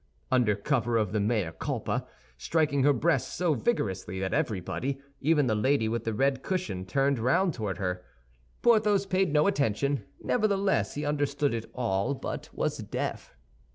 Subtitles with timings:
[0.31, 5.53] under cover of the mea culpa, striking her breast so vigorously that everybody, even the
[5.53, 8.03] lady with the red cushion, turned round toward her.
[8.63, 10.03] Porthos paid no attention.
[10.19, 13.35] Nevertheless, he understood it all, but was deaf.